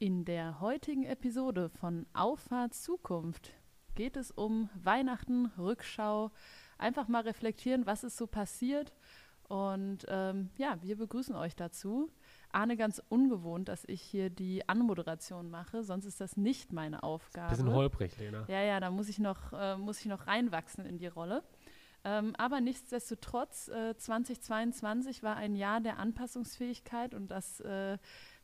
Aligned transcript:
In 0.00 0.24
der 0.24 0.60
heutigen 0.60 1.02
Episode 1.02 1.70
von 1.70 2.06
Auffahrt 2.12 2.72
Zukunft 2.72 3.52
geht 3.96 4.16
es 4.16 4.30
um 4.30 4.70
Weihnachten, 4.80 5.46
Rückschau, 5.58 6.30
einfach 6.78 7.08
mal 7.08 7.22
reflektieren, 7.22 7.84
was 7.84 8.04
ist 8.04 8.16
so 8.16 8.28
passiert. 8.28 8.92
Und 9.48 10.06
ähm, 10.06 10.50
ja, 10.56 10.80
wir 10.82 10.96
begrüßen 10.98 11.34
euch 11.34 11.56
dazu. 11.56 12.12
Arne, 12.52 12.76
ganz 12.76 13.02
ungewohnt, 13.08 13.68
dass 13.68 13.84
ich 13.86 14.00
hier 14.00 14.30
die 14.30 14.68
Anmoderation 14.68 15.50
mache, 15.50 15.82
sonst 15.82 16.04
ist 16.04 16.20
das 16.20 16.36
nicht 16.36 16.72
meine 16.72 17.02
Aufgabe. 17.02 17.50
Bisschen 17.50 17.72
holprig, 17.72 18.16
Lena. 18.18 18.44
Ja, 18.46 18.62
ja, 18.62 18.78
da 18.78 18.92
muss 18.92 19.08
ich 19.08 19.18
noch, 19.18 19.52
äh, 19.52 19.76
muss 19.76 19.98
ich 19.98 20.06
noch 20.06 20.28
reinwachsen 20.28 20.86
in 20.86 20.98
die 20.98 21.08
Rolle. 21.08 21.42
Ähm, 22.04 22.34
aber 22.38 22.60
nichtsdestotrotz, 22.60 23.66
äh, 23.68 23.96
2022 23.96 25.24
war 25.24 25.36
ein 25.36 25.56
Jahr 25.56 25.80
der 25.80 25.98
Anpassungsfähigkeit 25.98 27.12
und 27.12 27.32
das 27.32 27.58
äh, 27.60 27.98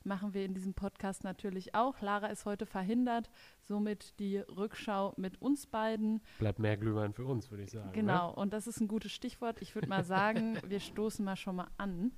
machen 0.04 0.34
wir 0.34 0.44
in 0.44 0.54
diesem 0.54 0.74
Podcast 0.74 1.24
natürlich 1.24 1.74
auch. 1.74 2.00
Lara 2.00 2.28
ist 2.28 2.44
heute 2.44 2.66
verhindert, 2.66 3.30
somit 3.62 4.18
die 4.18 4.38
Rückschau 4.38 5.14
mit 5.16 5.40
uns 5.40 5.66
beiden. 5.66 6.20
Bleibt 6.38 6.58
mehr 6.58 6.76
Glühwein 6.76 7.12
für 7.12 7.24
uns, 7.24 7.50
würde 7.50 7.64
ich 7.64 7.70
sagen. 7.70 7.92
Genau, 7.92 8.30
ne? 8.30 8.36
und 8.36 8.52
das 8.52 8.66
ist 8.66 8.80
ein 8.80 8.88
gutes 8.88 9.12
Stichwort. 9.12 9.60
Ich 9.62 9.74
würde 9.74 9.88
mal 9.88 10.04
sagen, 10.04 10.58
wir 10.66 10.80
stoßen 10.80 11.24
mal 11.24 11.36
schon 11.36 11.56
mal 11.56 11.68
an. 11.78 12.12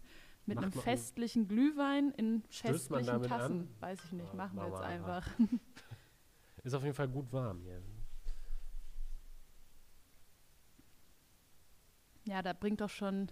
Mit 0.48 0.56
Macht 0.56 0.64
einem 0.64 0.72
festlichen 0.72 1.48
Glühwein 1.48 2.12
in 2.12 2.42
festlichen 2.50 3.22
Tassen. 3.24 3.60
An? 3.60 3.68
Weiß 3.80 4.04
ich 4.04 4.12
nicht, 4.12 4.32
machen 4.34 4.56
wir 4.56 4.68
jetzt 4.68 4.80
einfach. 4.80 5.26
Ist 6.62 6.74
auf 6.74 6.84
jeden 6.84 6.94
Fall 6.94 7.08
gut 7.08 7.32
warm 7.32 7.60
hier. 7.62 7.82
Ja, 12.26 12.42
da 12.42 12.52
bringt 12.52 12.80
doch 12.80 12.90
schon 12.90 13.28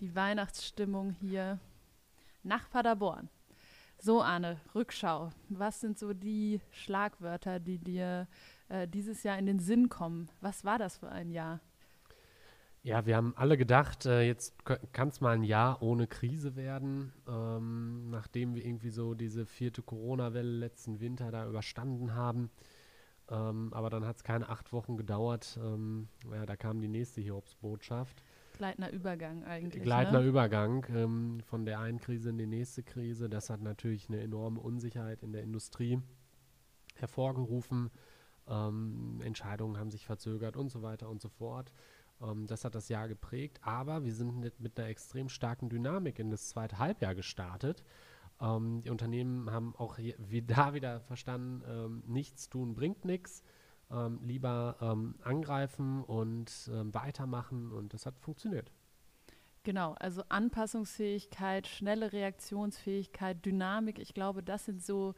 die 0.00 0.14
Weihnachtsstimmung 0.14 1.10
hier 1.10 1.58
nach 2.42 2.70
Paderborn. 2.70 3.28
So, 4.00 4.22
Arne, 4.22 4.60
Rückschau. 4.76 5.30
Was 5.48 5.80
sind 5.80 5.98
so 5.98 6.12
die 6.12 6.60
Schlagwörter, 6.70 7.58
die 7.58 7.78
dir 7.78 8.28
äh, 8.68 8.86
dieses 8.86 9.24
Jahr 9.24 9.36
in 9.38 9.46
den 9.46 9.58
Sinn 9.58 9.88
kommen? 9.88 10.28
Was 10.40 10.64
war 10.64 10.78
das 10.78 10.98
für 10.98 11.08
ein 11.08 11.30
Jahr? 11.30 11.60
Ja, 12.84 13.06
wir 13.06 13.16
haben 13.16 13.34
alle 13.36 13.56
gedacht, 13.56 14.06
äh, 14.06 14.22
jetzt 14.22 14.54
kann 14.92 15.08
es 15.08 15.20
mal 15.20 15.34
ein 15.34 15.42
Jahr 15.42 15.82
ohne 15.82 16.06
Krise 16.06 16.54
werden, 16.54 17.12
ähm, 17.28 18.08
nachdem 18.08 18.54
wir 18.54 18.64
irgendwie 18.64 18.90
so 18.90 19.14
diese 19.14 19.46
vierte 19.46 19.82
Corona-Welle 19.82 20.58
letzten 20.58 21.00
Winter 21.00 21.32
da 21.32 21.48
überstanden 21.48 22.14
haben. 22.14 22.50
Ähm, 23.28 23.72
aber 23.72 23.90
dann 23.90 24.06
hat 24.06 24.18
es 24.18 24.24
keine 24.24 24.48
acht 24.48 24.72
Wochen 24.72 24.96
gedauert. 24.96 25.58
Ähm, 25.60 26.08
ja, 26.32 26.46
da 26.46 26.54
kam 26.54 26.80
die 26.80 26.88
nächste 26.88 27.20
Hiobsbotschaft. 27.20 28.22
Gleitender 28.58 28.90
Übergang 28.90 29.44
eigentlich. 29.44 29.82
Gleitender 29.82 30.20
ne? 30.20 30.26
Übergang 30.26 30.84
ähm, 30.90 31.40
von 31.46 31.64
der 31.64 31.78
einen 31.78 32.00
Krise 32.00 32.30
in 32.30 32.38
die 32.38 32.46
nächste 32.46 32.82
Krise. 32.82 33.28
Das 33.28 33.50
hat 33.50 33.62
natürlich 33.62 34.08
eine 34.08 34.20
enorme 34.20 34.60
Unsicherheit 34.60 35.22
in 35.22 35.32
der 35.32 35.42
Industrie 35.42 36.02
hervorgerufen. 36.96 37.90
Ähm, 38.48 39.20
Entscheidungen 39.22 39.78
haben 39.78 39.90
sich 39.90 40.06
verzögert 40.06 40.56
und 40.56 40.70
so 40.70 40.82
weiter 40.82 41.08
und 41.08 41.20
so 41.20 41.28
fort. 41.28 41.72
Ähm, 42.20 42.46
das 42.46 42.64
hat 42.64 42.74
das 42.74 42.88
Jahr 42.88 43.06
geprägt. 43.08 43.60
Aber 43.62 44.04
wir 44.04 44.12
sind 44.12 44.36
mit, 44.38 44.58
mit, 44.60 44.78
einer 44.78 44.88
extrem 44.88 45.28
starken 45.28 45.68
Dynamik 45.68 46.18
in 46.18 46.30
das 46.30 46.48
zweite 46.48 46.78
Halbjahr 46.78 47.14
gestartet. 47.14 47.84
Ähm, 48.40 48.82
die 48.82 48.90
Unternehmen 48.90 49.50
haben 49.50 49.74
auch 49.76 49.96
hier, 49.96 50.14
wie 50.18 50.42
da 50.46 50.74
wieder 50.74 51.00
verstanden, 51.00 51.62
ähm, 51.66 52.02
nichts 52.06 52.48
tun 52.48 52.74
bringt 52.74 53.04
nichts 53.04 53.42
ähm, 53.90 54.20
lieber 54.22 54.76
ähm, 54.80 55.14
angreifen 55.22 56.02
und 56.02 56.70
ähm, 56.72 56.92
weitermachen 56.94 57.72
und 57.72 57.94
das 57.94 58.06
hat 58.06 58.18
funktioniert. 58.18 58.70
Genau, 59.64 59.94
also 59.98 60.22
Anpassungsfähigkeit, 60.28 61.66
schnelle 61.66 62.12
Reaktionsfähigkeit, 62.12 63.44
Dynamik, 63.44 63.98
ich 63.98 64.14
glaube, 64.14 64.42
das 64.42 64.64
sind 64.64 64.82
so 64.82 65.14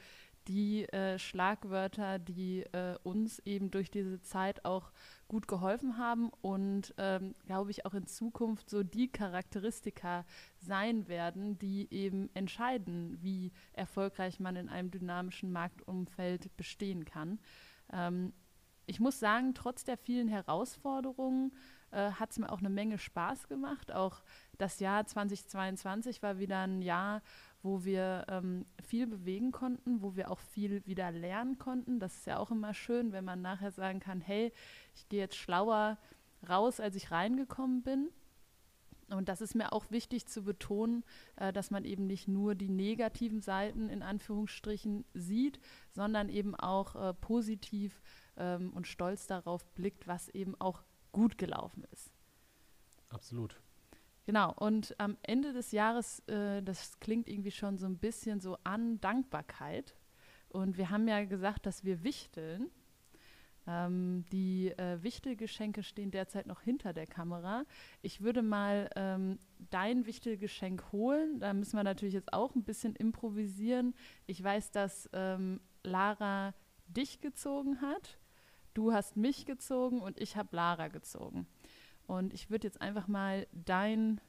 die 0.48 0.88
äh, 0.92 1.18
Schlagwörter, 1.18 2.18
die 2.18 2.62
äh, 2.72 2.96
uns 3.02 3.38
eben 3.40 3.70
durch 3.70 3.90
diese 3.90 4.20
Zeit 4.22 4.64
auch 4.64 4.90
gut 5.28 5.46
geholfen 5.46 5.98
haben 5.98 6.30
und 6.40 6.94
ähm, 6.98 7.34
glaube 7.46 7.70
ich 7.70 7.86
auch 7.86 7.94
in 7.94 8.06
Zukunft 8.06 8.68
so 8.68 8.82
die 8.82 9.08
Charakteristika 9.08 10.24
sein 10.58 11.06
werden, 11.08 11.58
die 11.58 11.86
eben 11.92 12.30
entscheiden, 12.34 13.18
wie 13.22 13.52
erfolgreich 13.72 14.40
man 14.40 14.56
in 14.56 14.68
einem 14.68 14.90
dynamischen 14.90 15.52
Marktumfeld 15.52 16.56
bestehen 16.56 17.04
kann. 17.04 17.38
Ähm, 17.92 18.32
ich 18.90 18.98
muss 18.98 19.20
sagen, 19.20 19.54
trotz 19.54 19.84
der 19.84 19.96
vielen 19.96 20.26
Herausforderungen 20.26 21.52
äh, 21.92 22.10
hat 22.10 22.32
es 22.32 22.40
mir 22.40 22.50
auch 22.50 22.58
eine 22.58 22.70
Menge 22.70 22.98
Spaß 22.98 23.46
gemacht. 23.46 23.92
Auch 23.92 24.22
das 24.58 24.80
Jahr 24.80 25.06
2022 25.06 26.24
war 26.24 26.40
wieder 26.40 26.58
ein 26.62 26.82
Jahr, 26.82 27.22
wo 27.62 27.84
wir 27.84 28.26
ähm, 28.28 28.66
viel 28.82 29.06
bewegen 29.06 29.52
konnten, 29.52 30.02
wo 30.02 30.16
wir 30.16 30.28
auch 30.28 30.40
viel 30.40 30.84
wieder 30.86 31.12
lernen 31.12 31.56
konnten. 31.56 32.00
Das 32.00 32.16
ist 32.16 32.26
ja 32.26 32.38
auch 32.38 32.50
immer 32.50 32.74
schön, 32.74 33.12
wenn 33.12 33.24
man 33.24 33.42
nachher 33.42 33.70
sagen 33.70 34.00
kann, 34.00 34.20
hey, 34.20 34.52
ich 34.96 35.08
gehe 35.08 35.20
jetzt 35.20 35.36
schlauer 35.36 35.96
raus, 36.48 36.80
als 36.80 36.96
ich 36.96 37.12
reingekommen 37.12 37.82
bin. 37.82 38.08
Und 39.10 39.28
das 39.28 39.40
ist 39.40 39.54
mir 39.54 39.72
auch 39.72 39.90
wichtig 39.90 40.26
zu 40.26 40.42
betonen, 40.42 41.04
äh, 41.36 41.52
dass 41.52 41.70
man 41.70 41.84
eben 41.84 42.08
nicht 42.08 42.26
nur 42.26 42.56
die 42.56 42.68
negativen 42.68 43.40
Seiten 43.40 43.88
in 43.88 44.02
Anführungsstrichen 44.02 45.04
sieht, 45.14 45.60
sondern 45.92 46.28
eben 46.28 46.56
auch 46.56 46.96
äh, 46.96 47.14
positiv 47.14 48.02
ähm, 48.40 48.72
und 48.72 48.88
stolz 48.88 49.28
darauf 49.28 49.64
blickt, 49.74 50.08
was 50.08 50.28
eben 50.30 50.60
auch 50.60 50.82
gut 51.12 51.38
gelaufen 51.38 51.84
ist. 51.92 52.10
Absolut. 53.10 53.60
Genau, 54.26 54.52
und 54.54 54.94
am 54.98 55.16
Ende 55.22 55.52
des 55.52 55.72
Jahres, 55.72 56.20
äh, 56.28 56.62
das 56.62 56.98
klingt 57.00 57.28
irgendwie 57.28 57.50
schon 57.50 57.78
so 57.78 57.86
ein 57.86 57.98
bisschen 57.98 58.40
so 58.40 58.56
an 58.64 59.00
Dankbarkeit. 59.00 59.96
Und 60.48 60.78
wir 60.78 60.90
haben 60.90 61.08
ja 61.08 61.24
gesagt, 61.24 61.66
dass 61.66 61.84
wir 61.84 62.02
wichteln. 62.04 62.70
Ähm, 63.66 64.24
die 64.32 64.70
äh, 64.70 65.02
Wichtelgeschenke 65.02 65.82
stehen 65.82 66.10
derzeit 66.10 66.46
noch 66.46 66.62
hinter 66.62 66.92
der 66.92 67.06
Kamera. 67.06 67.64
Ich 68.02 68.20
würde 68.20 68.42
mal 68.42 68.88
ähm, 68.96 69.38
dein 69.70 70.06
Wichtelgeschenk 70.06 70.92
holen. 70.92 71.40
Da 71.40 71.52
müssen 71.52 71.76
wir 71.76 71.84
natürlich 71.84 72.14
jetzt 72.14 72.32
auch 72.32 72.54
ein 72.54 72.64
bisschen 72.64 72.94
improvisieren. 72.96 73.94
Ich 74.26 74.42
weiß, 74.42 74.70
dass 74.70 75.10
ähm, 75.12 75.60
Lara 75.82 76.54
dich 76.86 77.20
gezogen 77.20 77.80
hat. 77.80 78.19
Du 78.74 78.92
hast 78.92 79.16
mich 79.16 79.46
gezogen 79.46 80.00
und 80.00 80.20
ich 80.20 80.36
habe 80.36 80.54
Lara 80.54 80.88
gezogen. 80.88 81.46
Und 82.06 82.32
ich 82.34 82.50
würde 82.50 82.66
jetzt 82.66 82.80
einfach 82.80 83.08
mal 83.08 83.46
dein 83.52 84.20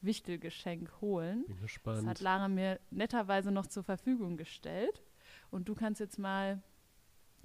Wichtelgeschenk 0.00 1.00
holen. 1.00 1.44
Bin 1.46 1.60
gespannt. 1.60 1.98
Das 1.98 2.06
hat 2.06 2.20
Lara 2.20 2.48
mir 2.48 2.80
netterweise 2.90 3.50
noch 3.50 3.66
zur 3.66 3.82
Verfügung 3.84 4.36
gestellt. 4.36 5.02
Und 5.50 5.68
du 5.68 5.74
kannst 5.74 6.00
jetzt 6.00 6.18
mal 6.18 6.62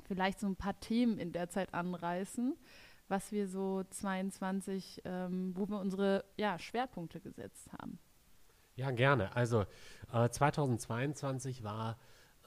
vielleicht 0.05 0.39
so 0.39 0.47
ein 0.47 0.55
paar 0.55 0.79
Themen 0.79 1.19
in 1.19 1.31
der 1.31 1.49
Zeit 1.49 1.73
anreißen, 1.73 2.55
was 3.07 3.31
wir 3.31 3.47
so 3.47 3.83
22, 3.89 5.01
ähm, 5.05 5.53
wo 5.55 5.67
wir 5.67 5.79
unsere 5.79 6.25
ja, 6.37 6.57
Schwerpunkte 6.59 7.19
gesetzt 7.19 7.69
haben. 7.73 7.99
Ja, 8.75 8.91
gerne. 8.91 9.35
Also 9.35 9.65
äh, 10.13 10.29
2022 10.29 11.63
war 11.63 11.97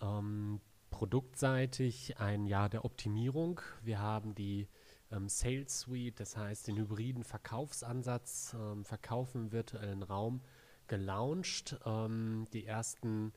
ähm, 0.00 0.60
produktseitig 0.91 2.19
ein 2.19 2.47
Jahr 2.47 2.69
der 2.69 2.84
Optimierung. 2.84 3.61
Wir 3.83 4.01
haben 4.01 4.34
die 4.34 4.69
ähm, 5.11 5.28
Sales 5.28 5.81
Suite, 5.81 6.21
das 6.21 6.37
heißt 6.37 6.69
den 6.69 6.77
hybriden 6.77 7.25
Verkaufsansatz, 7.25 8.55
ähm, 8.59 8.84
Verkaufen 8.84 9.43
im 9.43 9.53
virtuellen 9.53 10.03
Raum, 10.03 10.43
gelauncht. 10.87 11.78
Ähm, 11.84 12.47
die 12.53 12.67
ersten 12.67 13.33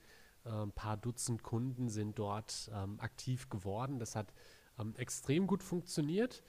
äh, 0.45 0.67
paar 0.67 0.97
Dutzend 0.97 1.43
Kunden 1.43 1.89
sind 1.89 2.19
dort 2.19 2.69
ähm, 2.73 2.99
aktiv 2.99 3.49
geworden. 3.49 3.99
Das 3.99 4.15
hat 4.15 4.33
ähm, 4.79 4.93
extrem 4.97 5.47
gut 5.47 5.63
funktioniert, 5.63 6.43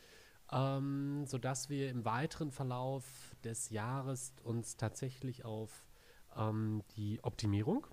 ähm, 0.51 1.25
sodass 1.27 1.69
wir 1.69 1.91
im 1.91 2.05
weiteren 2.05 2.51
Verlauf 2.51 3.05
des 3.45 3.71
Jahres 3.71 4.33
uns 4.43 4.77
tatsächlich 4.77 5.45
auf 5.45 5.85
die 6.97 7.21
Optimierung 7.23 7.87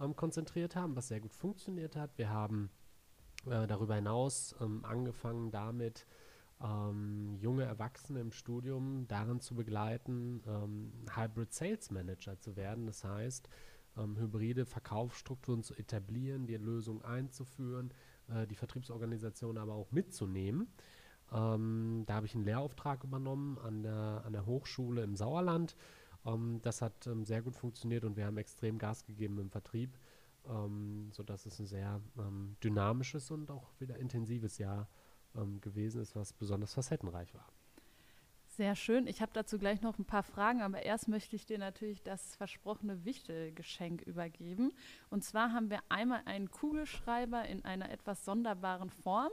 ähm, 0.00 0.16
konzentriert 0.16 0.76
haben, 0.76 0.96
was 0.96 1.08
sehr 1.08 1.20
gut 1.20 1.34
funktioniert 1.34 1.96
hat. 1.96 2.16
Wir 2.18 2.30
haben 2.30 2.70
äh, 3.46 3.66
darüber 3.66 3.94
hinaus 3.94 4.54
ähm, 4.60 4.84
angefangen 4.84 5.50
damit, 5.50 6.06
ähm, 6.62 7.36
junge 7.40 7.64
Erwachsene 7.64 8.20
im 8.20 8.32
Studium 8.32 9.06
darin 9.08 9.40
zu 9.40 9.54
begleiten, 9.54 10.42
ähm, 10.46 10.92
Hybrid 11.14 11.52
Sales 11.52 11.90
Manager 11.90 12.38
zu 12.38 12.56
werden. 12.56 12.86
Das 12.86 13.04
heißt, 13.04 13.48
ähm, 13.96 14.16
hybride 14.16 14.66
Verkaufsstrukturen 14.66 15.62
zu 15.62 15.74
etablieren, 15.74 16.46
die 16.46 16.56
Lösung 16.56 17.02
einzuführen, 17.02 17.92
äh, 18.28 18.46
die 18.46 18.56
Vertriebsorganisation 18.56 19.58
aber 19.58 19.74
auch 19.74 19.90
mitzunehmen. 19.90 20.68
Ähm, 21.32 22.04
da 22.06 22.14
habe 22.14 22.26
ich 22.26 22.34
einen 22.34 22.44
Lehrauftrag 22.44 23.04
übernommen 23.04 23.58
an 23.58 23.82
der, 23.82 24.22
an 24.24 24.32
der 24.32 24.46
Hochschule 24.46 25.02
im 25.02 25.16
Sauerland 25.16 25.76
ähm, 26.24 26.60
das 26.62 26.82
hat 26.82 27.06
ähm, 27.06 27.24
sehr 27.24 27.42
gut 27.42 27.56
funktioniert 27.56 28.04
und 28.04 28.16
wir 28.16 28.26
haben 28.26 28.38
extrem 28.38 28.78
Gas 28.78 29.04
gegeben 29.04 29.38
im 29.38 29.50
Vertrieb, 29.50 29.98
ähm, 30.48 31.10
sodass 31.12 31.46
es 31.46 31.58
ein 31.58 31.66
sehr 31.66 32.00
ähm, 32.18 32.56
dynamisches 32.62 33.30
und 33.30 33.50
auch 33.50 33.68
wieder 33.78 33.96
intensives 33.96 34.58
Jahr 34.58 34.88
ähm, 35.34 35.60
gewesen 35.60 36.00
ist, 36.00 36.16
was 36.16 36.32
besonders 36.32 36.74
facettenreich 36.74 37.34
war. 37.34 37.46
Sehr 38.56 38.74
schön. 38.74 39.06
Ich 39.06 39.22
habe 39.22 39.30
dazu 39.32 39.58
gleich 39.58 39.80
noch 39.80 39.98
ein 39.98 40.04
paar 40.04 40.24
Fragen, 40.24 40.60
aber 40.60 40.82
erst 40.82 41.08
möchte 41.08 41.36
ich 41.36 41.46
dir 41.46 41.56
natürlich 41.56 42.02
das 42.02 42.34
versprochene 42.34 43.04
Wichtelgeschenk 43.04 44.02
übergeben. 44.02 44.72
Und 45.08 45.24
zwar 45.24 45.52
haben 45.52 45.70
wir 45.70 45.78
einmal 45.88 46.22
einen 46.26 46.50
Kugelschreiber 46.50 47.44
in 47.46 47.64
einer 47.64 47.90
etwas 47.90 48.24
sonderbaren 48.24 48.90
Form 48.90 49.30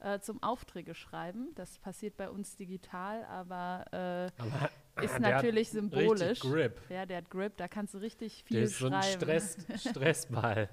äh, 0.00 0.18
zum 0.20 0.42
Aufträge 0.42 0.94
schreiben. 0.94 1.54
Das 1.54 1.78
passiert 1.78 2.16
bei 2.16 2.28
uns 2.28 2.56
digital, 2.56 3.24
aber, 3.26 3.84
äh, 3.92 4.42
aber 4.42 4.70
ist 5.02 5.18
natürlich 5.20 5.70
symbolisch. 5.70 6.40
Grip. 6.40 6.80
Ja, 6.88 7.06
der 7.06 7.18
hat 7.18 7.30
Grip, 7.30 7.56
da 7.56 7.68
kannst 7.68 7.94
du 7.94 7.98
richtig 7.98 8.44
viel 8.44 8.58
der 8.58 8.64
ist 8.64 8.76
schreiben. 8.76 8.90
So 8.90 8.96
ein 8.96 9.12
Stress, 9.12 9.56
Stressball. 9.90 10.68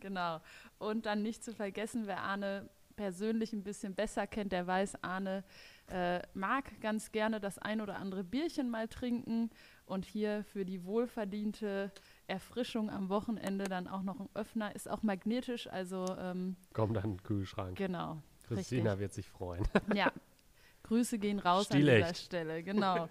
genau. 0.00 0.40
Und 0.78 1.06
dann 1.06 1.22
nicht 1.22 1.44
zu 1.44 1.52
vergessen, 1.52 2.06
wer 2.06 2.20
Arne 2.22 2.68
persönlich 2.98 3.52
ein 3.52 3.62
bisschen 3.62 3.94
besser 3.94 4.26
kennt, 4.26 4.52
der 4.52 4.66
weiß, 4.66 5.02
Arne 5.02 5.44
äh, 5.90 6.20
mag 6.34 6.80
ganz 6.80 7.12
gerne 7.12 7.40
das 7.40 7.58
ein 7.58 7.80
oder 7.80 7.96
andere 7.96 8.24
Bierchen 8.24 8.68
mal 8.68 8.88
trinken 8.88 9.50
und 9.86 10.04
hier 10.04 10.44
für 10.52 10.64
die 10.64 10.84
wohlverdiente 10.84 11.92
Erfrischung 12.26 12.90
am 12.90 13.08
Wochenende 13.08 13.64
dann 13.64 13.86
auch 13.86 14.02
noch 14.02 14.18
ein 14.20 14.28
Öffner, 14.34 14.74
ist 14.74 14.90
auch 14.90 15.02
magnetisch, 15.02 15.68
also 15.68 16.04
ähm, 16.18 16.56
kommt 16.72 16.96
dann 16.96 17.04
in 17.04 17.10
den 17.12 17.22
Kühlschrank. 17.22 17.78
Genau. 17.78 18.20
Christina 18.48 18.90
richtig. 18.90 19.00
wird 19.00 19.12
sich 19.14 19.28
freuen. 19.28 19.66
Ja. 19.94 20.12
Grüße 20.82 21.18
gehen 21.18 21.38
raus 21.38 21.66
Stilecht. 21.66 22.02
an 22.02 22.08
dieser 22.08 22.14
Stelle, 22.14 22.62
genau. 22.62 23.08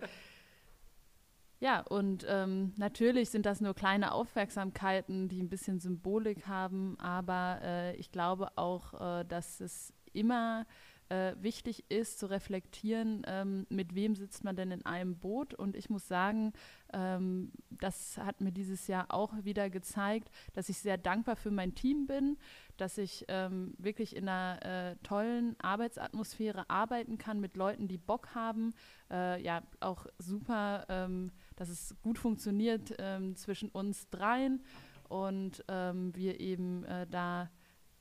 Ja, 1.60 1.82
und 1.82 2.24
ähm, 2.30 2.74
natürlich 2.78 3.32
sind 3.32 3.48
das 3.48 3.62
nur 3.62 3.74
kleine 3.74 4.12
Aufmerksamkeiten, 4.12 5.28
die 5.28 5.42
ein 5.42 5.50
bisschen 5.50 5.80
Symbolik 5.80 6.46
haben, 6.48 7.00
aber 7.00 7.60
äh, 7.64 7.96
ich 7.96 8.12
glaube 8.12 8.50
auch, 8.58 9.22
äh, 9.22 9.26
dass 9.26 9.60
es 9.60 9.92
immer 10.14 10.68
äh, 11.10 11.36
wichtig 11.40 11.86
ist 11.90 12.20
zu 12.20 12.30
reflektieren, 12.30 13.24
ähm, 13.28 13.66
mit 13.70 13.96
wem 13.96 14.16
sitzt 14.16 14.44
man 14.44 14.56
denn 14.56 14.72
in 14.72 14.86
einem 14.86 15.18
Boot. 15.18 15.54
Und 15.54 15.76
ich 15.76 15.90
muss 15.90 16.08
sagen, 16.08 16.54
ähm, 16.94 17.52
das 17.70 18.18
hat 18.18 18.42
mir 18.42 18.52
dieses 18.52 18.88
Jahr 18.88 19.06
auch 19.10 19.34
wieder 19.44 19.70
gezeigt, 19.70 20.30
dass 20.54 20.70
ich 20.70 20.78
sehr 20.80 20.98
dankbar 20.98 21.36
für 21.36 21.52
mein 21.52 21.76
Team 21.76 22.08
bin, 22.08 22.38
dass 22.78 22.98
ich 22.98 23.26
ähm, 23.30 23.74
wirklich 23.78 24.16
in 24.16 24.28
einer 24.28 24.66
äh, 24.66 24.96
tollen 25.04 25.56
Arbeitsatmosphäre 25.60 26.70
arbeiten 26.70 27.18
kann 27.18 27.40
mit 27.40 27.56
Leuten, 27.56 27.88
die 27.88 27.98
Bock 27.98 28.36
haben. 28.36 28.74
Äh, 29.10 29.42
ja, 29.42 29.64
auch 29.80 30.06
super, 30.20 30.86
ähm, 30.90 31.32
dass 31.58 31.68
es 31.68 31.96
gut 32.02 32.18
funktioniert 32.18 32.94
ähm, 33.00 33.36
zwischen 33.36 33.70
uns 33.70 34.10
dreien 34.10 34.64
und 35.10 35.66
ähm, 35.68 36.16
wir 36.16 36.40
eben 36.40 36.86
äh, 36.86 37.06
da 37.08 37.50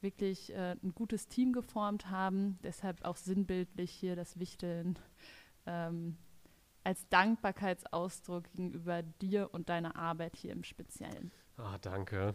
wirklich 0.00 0.52
äh, 0.52 0.76
ein 0.82 0.94
gutes 0.94 1.26
Team 1.26 1.52
geformt 1.52 2.10
haben. 2.10 2.58
Deshalb 2.62 3.04
auch 3.04 3.16
sinnbildlich 3.16 3.90
hier 3.90 4.14
das 4.14 4.38
Wichteln 4.38 4.98
ähm, 5.66 6.16
als 6.84 7.08
Dankbarkeitsausdruck 7.08 8.44
gegenüber 8.52 9.02
dir 9.02 9.52
und 9.52 9.68
deiner 9.68 9.96
Arbeit 9.96 10.36
hier 10.36 10.52
im 10.52 10.62
Speziellen. 10.62 11.32
Ah, 11.56 11.78
danke. 11.80 12.34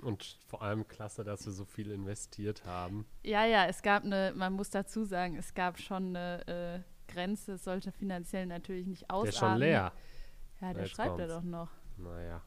Und 0.00 0.38
vor 0.48 0.62
allem 0.62 0.88
klasse, 0.88 1.22
dass 1.22 1.46
wir 1.46 1.52
so 1.52 1.64
viel 1.64 1.90
investiert 1.90 2.64
haben. 2.64 3.06
Ja, 3.22 3.44
ja, 3.44 3.66
es 3.66 3.82
gab 3.82 4.04
eine, 4.04 4.32
man 4.34 4.54
muss 4.54 4.70
dazu 4.70 5.04
sagen, 5.04 5.36
es 5.36 5.54
gab 5.54 5.78
schon 5.78 6.16
eine 6.16 6.84
äh, 7.06 7.12
Grenze, 7.12 7.52
es 7.52 7.64
sollte 7.64 7.92
finanziell 7.92 8.46
natürlich 8.46 8.86
nicht 8.86 9.10
ausarten. 9.10 9.22
Der 9.22 9.30
ist 9.30 9.38
schon 9.38 9.58
leer. 9.58 9.92
Ja, 10.62 10.72
der 10.72 10.86
schreibt 10.86 11.16
kommt's. 11.16 11.22
er 11.22 11.28
doch 11.28 11.42
noch. 11.42 11.70
Naja. 11.98 12.40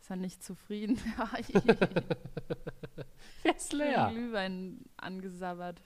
Ist 0.00 0.10
er 0.10 0.16
nicht 0.16 0.44
zufrieden? 0.44 0.98
Der 3.44 3.56
ist 3.56 3.72
leer. 3.72 4.10
Glühwein 4.12 4.84
angesabbert. 4.96 5.82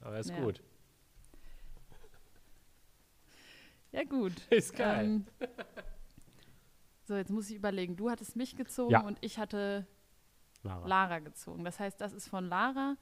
Aber 0.00 0.14
er 0.14 0.20
ist 0.20 0.30
ja. 0.30 0.40
gut. 0.40 0.62
Ja, 3.92 4.04
gut. 4.04 4.32
Ist 4.50 4.76
geil. 4.76 5.04
Ähm, 5.04 5.26
so, 7.04 7.16
jetzt 7.16 7.30
muss 7.30 7.48
ich 7.48 7.56
überlegen. 7.56 7.96
Du 7.96 8.10
hattest 8.10 8.36
mich 8.36 8.56
gezogen 8.56 8.92
ja. 8.92 9.00
und 9.00 9.18
ich 9.22 9.38
hatte 9.38 9.86
Lara. 10.62 10.86
Lara. 10.86 11.18
gezogen. 11.20 11.64
Das 11.64 11.80
heißt, 11.80 12.00
das 12.00 12.12
ist 12.12 12.28
von 12.28 12.46
Lara. 12.48 12.96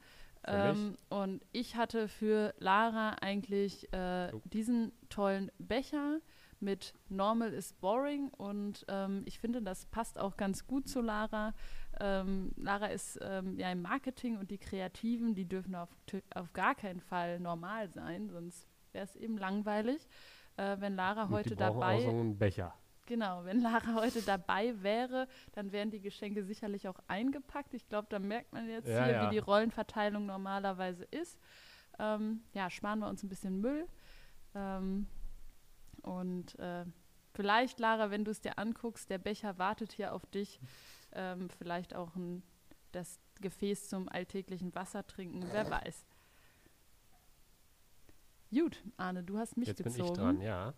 Ähm, 0.45 0.97
und 1.09 1.43
ich 1.51 1.75
hatte 1.75 2.07
für 2.07 2.53
Lara 2.57 3.15
eigentlich 3.21 3.91
äh, 3.93 4.31
oh. 4.33 4.41
diesen 4.45 4.91
tollen 5.09 5.51
Becher 5.57 6.19
mit 6.63 6.93
Normal 7.09 7.53
is 7.53 7.73
Boring 7.73 8.29
und 8.29 8.85
ähm, 8.87 9.23
ich 9.25 9.39
finde, 9.39 9.61
das 9.61 9.85
passt 9.85 10.17
auch 10.17 10.37
ganz 10.37 10.65
gut 10.65 10.87
zu 10.87 11.01
Lara. 11.01 11.53
Ähm, 11.99 12.51
Lara 12.55 12.87
ist 12.87 13.19
ähm, 13.21 13.59
ja 13.59 13.71
im 13.71 13.81
Marketing 13.81 14.37
und 14.37 14.49
die 14.49 14.57
Kreativen, 14.57 15.35
die 15.35 15.45
dürfen 15.45 15.75
auf, 15.75 15.89
auf 16.33 16.53
gar 16.53 16.75
keinen 16.75 17.01
Fall 17.01 17.39
normal 17.39 17.89
sein, 17.89 18.29
sonst 18.29 18.67
wäre 18.91 19.05
es 19.05 19.15
eben 19.15 19.37
langweilig. 19.37 20.07
Äh, 20.57 20.77
wenn 20.79 20.95
Lara 20.95 21.29
heute 21.29 21.55
dabei 21.55 21.97
auch 21.97 22.01
so 22.01 22.09
einen 22.09 22.37
Becher. 22.37 22.73
Genau, 23.05 23.43
wenn 23.43 23.59
Lara 23.61 23.95
heute 23.95 24.21
dabei 24.21 24.81
wäre, 24.81 25.27
dann 25.53 25.71
wären 25.71 25.91
die 25.91 25.99
Geschenke 25.99 26.43
sicherlich 26.43 26.87
auch 26.87 26.99
eingepackt. 27.07 27.73
Ich 27.73 27.87
glaube, 27.87 28.07
da 28.09 28.19
merkt 28.19 28.53
man 28.53 28.69
jetzt 28.69 28.87
ja, 28.87 29.03
hier, 29.03 29.13
ja. 29.13 29.25
wie 29.25 29.31
die 29.31 29.39
Rollenverteilung 29.39 30.25
normalerweise 30.25 31.03
ist. 31.11 31.37
Ähm, 31.99 32.41
ja, 32.53 32.69
sparen 32.69 32.99
wir 32.99 33.09
uns 33.09 33.23
ein 33.23 33.29
bisschen 33.29 33.59
Müll. 33.59 33.87
Ähm, 34.55 35.07
und 36.03 36.57
äh, 36.59 36.85
vielleicht, 37.33 37.79
Lara, 37.79 38.11
wenn 38.11 38.23
du 38.23 38.31
es 38.31 38.41
dir 38.41 38.59
anguckst, 38.59 39.09
der 39.09 39.17
Becher 39.17 39.57
wartet 39.57 39.91
hier 39.93 40.13
auf 40.13 40.25
dich. 40.27 40.59
Ähm, 41.13 41.49
vielleicht 41.49 41.95
auch 41.95 42.15
ein, 42.15 42.43
das 42.91 43.19
Gefäß 43.41 43.89
zum 43.89 44.09
alltäglichen 44.09 44.73
Wasser 44.75 45.05
trinken, 45.05 45.43
wer 45.51 45.69
weiß. 45.69 46.05
Gut, 48.53 48.83
Arne, 48.97 49.23
du 49.23 49.37
hast 49.37 49.57
mich 49.57 49.67
jetzt 49.67 49.83
gezogen. 49.83 49.97
Jetzt 49.97 50.05
bin 50.07 50.13
ich 50.13 50.19
dran, 50.19 50.41
ja. 50.41 50.73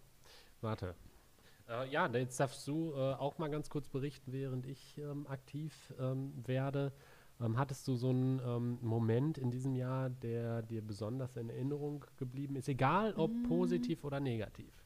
Warte. 0.62 0.96
Äh, 1.68 1.90
ja, 1.90 2.08
jetzt 2.08 2.40
darfst 2.40 2.68
du 2.68 2.94
äh, 2.94 3.14
auch 3.16 3.38
mal 3.38 3.50
ganz 3.50 3.70
kurz 3.70 3.90
berichten, 3.90 4.32
während 4.32 4.66
ich 4.66 4.98
ähm, 4.98 5.28
aktiv 5.28 5.94
ähm, 6.00 6.34
werde. 6.46 6.94
Ähm, 7.42 7.58
hattest 7.58 7.88
du 7.88 7.96
so 7.96 8.10
einen 8.10 8.40
ähm, 8.46 8.78
Moment 8.82 9.38
in 9.38 9.52
diesem 9.52 9.76
Jahr, 9.76 10.10
der 10.10 10.62
dir 10.62 10.82
besonders 10.82 11.36
in 11.36 11.50
Erinnerung 11.50 12.06
geblieben 12.18 12.56
ist, 12.56 12.70
egal 12.70 13.14
ob 13.16 13.32
mm. 13.32 13.44
positiv 13.44 14.06
oder 14.06 14.22
negativ? 14.22 14.85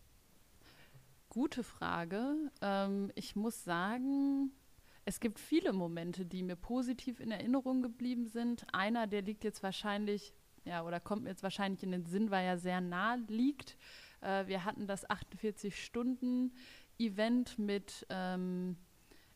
Gute 1.29 1.63
Frage. 1.63 2.51
Ähm, 2.61 3.11
ich 3.15 3.35
muss 3.35 3.63
sagen, 3.63 4.51
es 5.05 5.19
gibt 5.19 5.39
viele 5.39 5.73
Momente, 5.73 6.25
die 6.25 6.41
mir 6.43 6.55
positiv 6.55 7.19
in 7.19 7.31
Erinnerung 7.31 7.83
geblieben 7.83 8.27
sind. 8.27 8.65
Einer, 8.73 9.07
der 9.07 9.21
liegt 9.21 9.43
jetzt 9.43 9.61
wahrscheinlich, 9.63 10.33
ja, 10.65 10.83
oder 10.83 10.99
kommt 10.99 11.23
mir 11.23 11.29
jetzt 11.29 11.43
wahrscheinlich 11.43 11.83
in 11.83 11.91
den 11.91 12.05
Sinn, 12.05 12.31
weil 12.31 12.45
er 12.45 12.57
sehr 12.57 12.81
nah 12.81 13.15
liegt. 13.27 13.77
Äh, 14.21 14.47
wir 14.47 14.65
hatten 14.65 14.87
das 14.87 15.07
48-Stunden-Event 15.09 17.59
mit 17.59 18.05
ähm, 18.09 18.77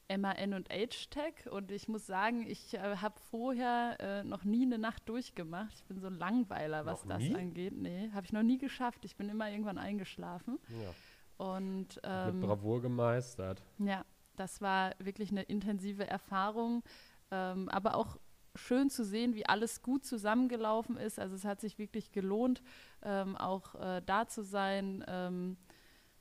MAN 0.10 0.54
und 0.54 0.70
H-Tech 0.70 1.52
und 1.52 1.72
ich 1.72 1.88
muss 1.88 2.06
sagen, 2.06 2.46
ich 2.48 2.74
äh, 2.74 2.98
habe 2.98 3.20
vorher 3.32 3.98
äh, 4.00 4.24
noch 4.24 4.44
nie 4.44 4.66
eine 4.66 4.78
Nacht 4.78 5.08
durchgemacht. 5.08 5.74
Ich 5.76 5.84
bin 5.86 6.00
so 6.00 6.08
ein 6.08 6.16
Langweiler, 6.16 6.86
was 6.86 7.06
noch 7.06 7.18
das 7.18 7.24
nie? 7.24 7.36
angeht. 7.36 7.74
Nee, 7.74 8.12
habe 8.14 8.26
ich 8.26 8.34
noch 8.34 8.44
nie 8.44 8.58
geschafft. 8.58 9.06
Ich 9.06 9.16
bin 9.16 9.30
immer 9.30 9.50
irgendwann 9.50 9.78
eingeschlafen. 9.78 10.60
Ja. 10.70 10.94
Und, 11.38 12.00
ähm, 12.04 12.40
Mit 12.40 12.48
Bravour 12.48 12.82
gemeistert. 12.82 13.64
Ja, 13.80 14.06
das 14.36 14.62
war 14.62 14.92
wirklich 15.00 15.32
eine 15.32 15.44
intensive 15.44 16.08
Erfahrung, 16.08 16.84
ähm, 17.32 17.70
aber 17.70 17.96
auch 17.96 18.18
schön 18.56 18.90
zu 18.90 19.04
sehen, 19.04 19.34
wie 19.34 19.46
alles 19.46 19.82
gut 19.82 20.06
zusammengelaufen 20.06 20.98
ist. 20.98 21.20
Also 21.20 21.36
es 21.36 21.44
hat 21.44 21.60
sich 21.60 21.80
wirklich 21.80 22.12
gelohnt, 22.12 22.62
ähm, 23.02 23.36
auch 23.36 23.76
äh, 23.76 24.02
da 24.06 24.28
zu 24.28 24.44
sein. 24.44 25.04
Ähm, 25.08 25.58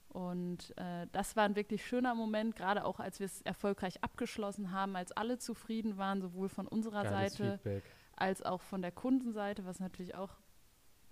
und 0.08 0.74
äh, 0.76 1.06
das 1.12 1.36
war 1.36 1.44
ein 1.44 1.56
wirklich 1.56 1.84
schöner 1.86 2.14
Moment, 2.14 2.54
gerade 2.56 2.84
auch 2.84 3.00
als 3.00 3.18
wir 3.18 3.26
es 3.26 3.40
erfolgreich 3.42 4.02
abgeschlossen 4.02 4.70
haben, 4.70 4.94
als 4.96 5.12
alle 5.12 5.38
zufrieden 5.38 5.96
waren, 5.96 6.20
sowohl 6.20 6.48
von 6.48 6.66
unserer 6.68 7.02
Geiles 7.02 7.36
Seite 7.36 7.52
Feedback. 7.58 7.84
als 8.16 8.42
auch 8.42 8.60
von 8.60 8.82
der 8.82 8.92
Kundenseite, 8.92 9.64
was 9.64 9.80
natürlich 9.80 10.14
auch 10.14 10.41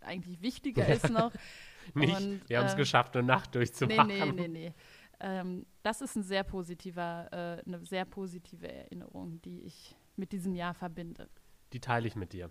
eigentlich 0.02 0.40
wichtiger 0.40 0.86
ist 0.86 1.10
noch. 1.10 1.32
Nicht, 1.94 2.16
und, 2.16 2.48
wir 2.48 2.58
haben 2.58 2.66
es 2.66 2.74
äh, 2.74 2.76
geschafft, 2.76 3.16
eine 3.16 3.26
Nacht 3.26 3.54
durchzumachen. 3.54 4.06
Nee, 4.06 4.24
nee, 4.26 4.32
nee, 4.32 4.48
nee. 4.48 4.74
Ähm, 5.20 5.66
das 5.82 6.00
ist 6.00 6.16
ein 6.16 6.22
sehr 6.22 6.44
positiver, 6.44 7.28
äh, 7.32 7.62
eine 7.66 7.84
sehr 7.84 8.04
positive 8.04 8.70
Erinnerung, 8.70 9.40
die 9.42 9.60
ich 9.62 9.96
mit 10.16 10.32
diesem 10.32 10.54
Jahr 10.54 10.74
verbinde. 10.74 11.28
Die 11.72 11.80
teile 11.80 12.06
ich 12.06 12.16
mit 12.16 12.32
dir. 12.32 12.50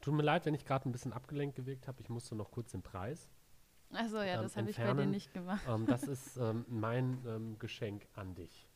Tut 0.00 0.14
mir 0.14 0.22
leid, 0.22 0.46
wenn 0.46 0.54
ich 0.54 0.64
gerade 0.64 0.88
ein 0.88 0.92
bisschen 0.92 1.12
abgelenkt 1.12 1.56
gewirkt 1.56 1.88
habe. 1.88 2.00
Ich 2.00 2.08
musste 2.08 2.34
noch 2.34 2.50
kurz 2.50 2.72
den 2.72 2.82
Preis. 2.82 3.28
Achso, 3.92 4.18
ja, 4.18 4.36
ähm, 4.36 4.42
das 4.42 4.56
habe 4.56 4.70
ich 4.70 4.76
bei 4.76 4.92
dir 4.92 5.06
nicht 5.06 5.32
gemacht. 5.32 5.62
Ähm, 5.68 5.86
das 5.86 6.02
ist 6.04 6.36
ähm, 6.36 6.64
mein 6.68 7.18
ähm, 7.26 7.58
Geschenk 7.58 8.06
an 8.14 8.34
dich. 8.34 8.67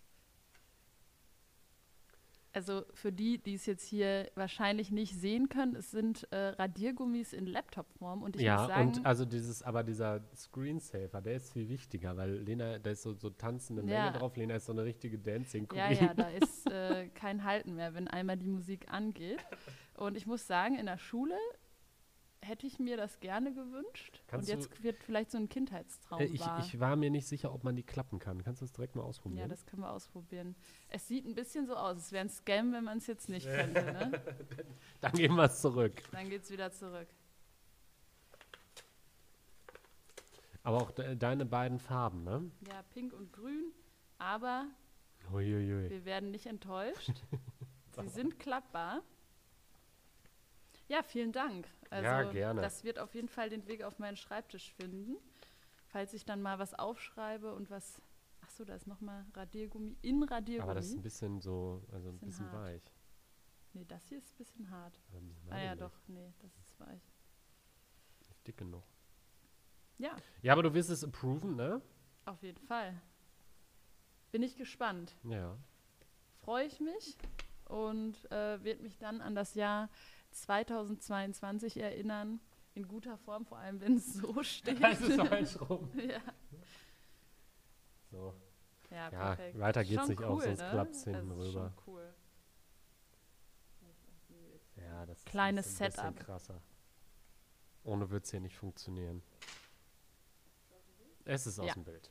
Also 2.53 2.85
für 2.95 3.13
die, 3.13 3.39
die 3.39 3.55
es 3.55 3.67
jetzt 3.67 3.87
hier 3.87 4.31
wahrscheinlich 4.35 4.91
nicht 4.91 5.15
sehen 5.15 5.49
können, 5.49 5.77
es 5.77 5.91
sind 5.91 6.31
äh, 6.33 6.49
Radiergummis 6.49 7.33
in 7.33 7.47
Laptop-Form 7.47 8.23
und 8.23 8.37
ich 8.37 8.43
ja, 8.43 8.59
muss 8.59 8.67
sagen, 8.69 8.89
und 8.89 9.07
also 9.07 9.25
dieses, 9.25 9.63
aber 9.63 9.83
dieser 9.83 10.21
Screensaver, 10.35 11.21
der 11.21 11.37
ist 11.37 11.53
viel 11.53 11.69
wichtiger, 11.69 12.17
weil 12.17 12.35
Lena, 12.39 12.79
da 12.79 12.91
ist 12.91 13.03
so, 13.03 13.15
so 13.15 13.31
tanzende 13.31 13.83
ja. 13.83 14.05
Menge 14.05 14.19
drauf, 14.19 14.37
Lena 14.37 14.57
ist 14.57 14.67
so 14.67 14.73
eine 14.73 14.85
richtige 14.85 15.19
Dancing 15.19 15.69
Queen. 15.69 15.79
Ja, 15.79 15.91
ja, 15.91 16.15
da 16.15 16.29
ist 16.43 16.71
äh, 16.71 17.09
kein 17.09 17.45
Halten 17.45 17.75
mehr, 17.75 17.95
wenn 17.95 18.09
einmal 18.09 18.37
die 18.37 18.49
Musik 18.49 18.87
angeht. 18.91 19.41
Und 19.95 20.17
ich 20.17 20.27
muss 20.27 20.47
sagen, 20.47 20.77
in 20.77 20.87
der 20.87 20.99
Schule 20.99 21.37
hätte 22.43 22.67
ich 22.67 22.79
mir 22.79 22.97
das 22.97 23.21
gerne 23.21 23.53
gewünscht. 23.55 24.23
Kannst 24.27 24.51
und 24.51 24.57
jetzt 24.59 24.83
wird 24.83 24.99
vielleicht 24.99 25.31
so 25.31 25.39
ein 25.39 25.49
Kindheitstraum 25.49 26.21
Äh, 26.21 26.25
ich, 26.27 26.41
wahr. 26.41 26.59
ich 26.61 26.79
war 26.81 26.97
mir 26.97 27.11
nicht 27.11 27.27
sicher, 27.27 27.53
ob 27.55 27.65
man 27.65 27.77
die 27.77 27.83
klappen 27.85 28.19
kann. 28.19 28.43
Kannst 28.43 28.61
du 28.61 28.65
das 28.67 28.73
direkt 28.73 28.97
mal 28.97 29.03
ausprobieren? 29.03 29.41
ja, 29.41 29.49
das 29.49 29.65
können 29.65 29.83
wir 29.83 29.91
ausprobieren. 29.91 30.55
Es 30.89 31.07
sieht 31.09 31.25
ein 31.25 31.35
bisschen 31.35 31.67
so 31.67 31.77
aus. 31.77 31.97
Es 31.97 32.13
wäre 32.13 32.25
ein 32.25 32.31
Scam, 32.31 32.73
wenn 32.73 32.85
man 32.85 32.99
es 32.99 33.07
jetzt 33.07 33.29
nicht 33.29 33.47
könnte. 33.47 33.83
Ne? 33.85 34.23
Dann 35.01 35.13
gehen 35.13 35.35
wir 35.35 35.45
es 35.45 35.61
zurück. 35.61 36.03
Dann 36.13 36.29
geht 36.29 36.43
es 36.43 36.51
wieder 36.51 36.73
zurück. 36.73 37.09
Aber 40.65 40.79
auch 40.79 40.91
de 40.93 41.17
deine 41.17 41.45
beiden 41.45 41.79
Farben, 41.81 42.23
ne? 42.23 42.51
Ja, 42.69 42.83
pink 42.95 43.13
und 43.13 43.33
grün. 43.33 43.73
Aber 44.19 44.67
Uiuiui. 45.33 45.91
wir 45.91 46.05
werden 46.05 46.31
nicht 46.31 46.47
enttäuscht. 46.47 47.13
Sie 48.01 48.09
sind 48.09 48.39
klappbar. 48.39 49.03
Ja, 50.93 51.03
vielen 51.03 51.33
Dank. 51.33 51.67
Also, 51.89 52.05
Ja, 52.05 52.23
gerne. 52.31 52.61
Das 52.61 52.85
wird 52.85 52.99
auf 52.99 53.15
jeden 53.15 53.29
Fall 53.31 53.49
den 53.49 53.67
Weg 53.67 53.83
auf 53.83 53.99
meinen 53.99 54.19
Schreibtisch 54.19 54.75
finden. 54.75 55.17
Falls 55.87 56.13
ich 56.13 56.27
dann 56.27 56.43
mal 56.43 56.59
was 56.59 56.75
aufschreibe 56.75 57.55
und 57.55 57.71
was. 57.71 58.03
Achso, 58.43 58.63
da 58.67 58.75
ist 58.75 58.87
nochmal 58.87 59.25
Radiergummi 59.33 59.97
in 60.03 60.23
Radiergummi. 60.23 60.63
Aber 60.71 60.75
das 60.75 60.89
ist 60.89 60.97
ein 60.97 61.03
bisschen 61.03 61.41
so, 61.41 61.83
also 61.93 62.11
ein 62.11 62.19
Bisschen 62.19 62.45
bisschen 62.47 62.53
weich. 62.53 62.83
nee, 63.73 63.87
das 63.87 64.07
hier 64.09 64.19
ist 64.19 64.35
ein 64.35 64.37
bisschen 64.37 64.71
hart. 64.71 65.01
Bisschen 65.11 65.35
Ah 65.49 65.63
ja, 65.63 65.75
doch, 65.77 65.93
nee, 66.09 66.31
das 66.41 66.55
ist 66.59 66.79
weich. 66.79 67.01
Nicht 68.29 68.47
dick 68.47 68.59
genug. 68.59 68.85
Ja, 69.97 70.15
Ja, 70.43 70.53
aber 70.53 70.63
du 70.63 70.75
wirst 70.75 70.91
es 70.91 71.03
approven, 71.05 71.57
ne? 71.57 71.81
auf 72.27 72.43
jeden 72.43 72.61
Fall. 72.67 73.01
Bin 74.31 74.43
ich 74.43 74.57
gespannt. 74.57 75.17
Ja. 75.25 75.57
freue 76.43 76.67
ich 76.67 76.81
mich 76.81 77.17
und 77.65 78.31
äh, 78.31 78.63
wird 78.63 78.83
mich 78.83 78.99
dann 78.99 79.23
an 79.23 79.35
das 79.35 79.55
Jahr 79.55 79.89
2022 80.33 81.77
erinnern. 81.79 82.41
In 82.75 82.89
guter 82.89 83.19
Form, 83.19 83.45
vor 83.45 83.59
allem 83.59 83.81
wenn 83.81 83.97
es 83.97 84.15
so 84.15 84.43
steht. 84.43 84.83
Das 84.83 85.01
ist 85.01 85.21
falsch 85.21 85.61
rum. 85.61 85.91
ja. 85.99 86.21
So. 88.11 88.35
ja, 88.91 88.97
Ja, 88.97 89.11
perfekt. 89.11 89.59
weiter 89.59 89.85
geht's 89.85 90.01
Schon 90.01 90.09
nicht 90.11 90.23
auch, 90.25 90.35
cool, 90.37 90.43
sonst 90.43 90.59
ne? 90.61 90.71
klappt's 90.71 91.05
hinten 91.05 91.29
das 91.29 91.39
ist 91.39 91.45
rüber. 91.49 91.73
Schon 91.75 91.95
cool. 91.95 92.15
Ja, 94.77 95.07
das 95.07 95.25
Kleines 95.25 95.67
ist 95.67 95.83
ein 95.83 95.93
Setup. 95.93 96.17
krasser. 96.19 96.63
Ohne 97.85 98.09
wird 98.11 98.25
es 98.25 98.31
hier 98.31 98.41
nicht 98.41 98.57
funktionieren. 98.57 99.23
Es 101.25 101.47
ist 101.47 101.59
aus 101.59 101.67
Ja. 101.67 101.75
dem 101.75 101.85
Bild. 101.85 102.11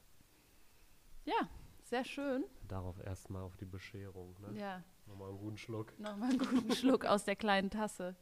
Ja, 1.26 1.50
sehr 1.84 2.04
schön. 2.06 2.46
Darauf 2.68 3.00
erstmal 3.00 3.42
auf 3.44 3.58
die 3.58 3.66
Bescherung. 3.66 4.36
Ne? 4.42 4.60
Ja, 4.60 4.84
Nochmal 5.08 5.30
einen 5.30 5.38
guten 5.40 5.58
Schluck. 5.58 5.98
nochmal 6.00 6.30
einen 6.30 6.40
guten 6.40 6.72
Schluck 6.76 7.06
aus 7.06 7.26
der 7.26 7.36
kleinen 7.36 7.70
Tasse. 7.70 8.16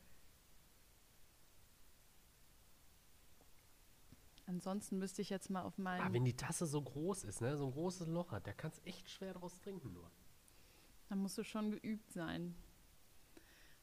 Ansonsten 4.45 4.97
müsste 4.97 5.21
ich 5.21 5.29
jetzt 5.29 5.49
mal 5.49 5.61
auf 5.61 5.75
Ah, 5.77 5.81
meinen. 5.81 6.13
wenn 6.13 6.25
die 6.25 6.35
Tasse 6.35 6.65
so 6.65 6.81
groß 6.81 7.23
ist, 7.23 7.41
ne? 7.41 7.55
so 7.55 7.65
ein 7.67 7.71
großes 7.71 8.07
Loch 8.07 8.31
hat, 8.31 8.47
da 8.47 8.53
kannst 8.53 8.85
echt 8.85 9.09
schwer 9.09 9.33
draus 9.33 9.59
trinken 9.59 9.93
nur. 9.93 10.09
Da 11.09 11.15
musst 11.15 11.37
du 11.37 11.43
schon 11.43 11.71
geübt 11.71 12.11
sein. 12.11 12.55